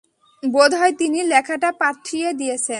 [0.43, 2.69] বোধ হয় তিনি লেখাটা পাঠিয়ে দিয়েছেন।